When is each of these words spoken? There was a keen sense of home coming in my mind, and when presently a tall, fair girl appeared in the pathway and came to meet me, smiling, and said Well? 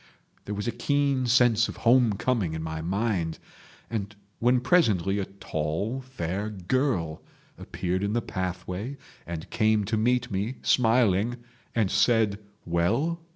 There 0.45 0.55
was 0.55 0.67
a 0.67 0.71
keen 0.71 1.27
sense 1.27 1.69
of 1.69 1.77
home 1.85 2.13
coming 2.13 2.53
in 2.55 2.63
my 2.63 2.81
mind, 2.81 3.37
and 3.87 4.15
when 4.39 4.59
presently 4.59 5.19
a 5.19 5.25
tall, 5.25 6.01
fair 6.01 6.49
girl 6.49 7.21
appeared 7.55 8.03
in 8.03 8.13
the 8.13 8.21
pathway 8.23 8.97
and 9.27 9.47
came 9.51 9.85
to 9.85 9.97
meet 9.97 10.31
me, 10.31 10.55
smiling, 10.63 11.37
and 11.75 11.91
said 11.91 12.39
Well? 12.65 13.21